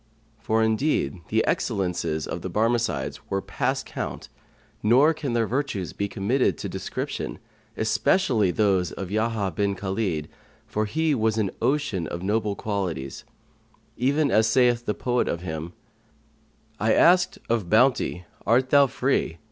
[0.39, 4.29] For, indeed, the excellences of the Barmecides were past count
[4.81, 7.37] nor can their virtues be committed to description,
[7.77, 10.27] especially those of Yahya bin Khalid,
[10.65, 13.25] for he was an ocean[FN#132] of noble qualities,
[13.95, 15.73] even as saith the poet of him,
[16.79, 19.37] "I asked of Bounty, Art thou free?'